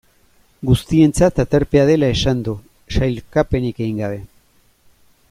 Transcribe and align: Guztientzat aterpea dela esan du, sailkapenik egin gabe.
Guztientzat 0.69 1.41
aterpea 1.43 1.83
dela 1.91 2.09
esan 2.15 2.41
du, 2.49 2.57
sailkapenik 3.01 3.85
egin 3.87 4.03
gabe. 4.07 4.21